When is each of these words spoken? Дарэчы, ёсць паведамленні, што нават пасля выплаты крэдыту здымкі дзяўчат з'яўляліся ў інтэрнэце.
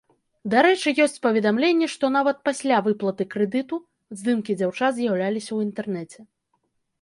Дарэчы, 0.51 0.91
ёсць 1.03 1.19
паведамленні, 1.25 1.89
што 1.95 2.09
нават 2.15 2.39
пасля 2.49 2.77
выплаты 2.87 3.27
крэдыту 3.35 3.79
здымкі 4.23 4.57
дзяўчат 4.63 4.91
з'яўляліся 4.97 5.49
ў 5.53 5.59
інтэрнэце. 5.69 6.19